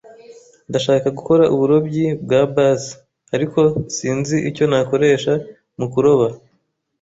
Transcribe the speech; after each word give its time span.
Ndashaka 0.69 1.07
gukora 1.17 1.43
uburobyi 1.53 2.05
bwa 2.23 2.41
bass, 2.53 2.83
ariko 3.35 3.59
sinzi 3.95 4.35
icyo 4.49 4.63
nakoresha 4.69 5.33
mu 5.77 5.85
kuroba. 5.93 6.27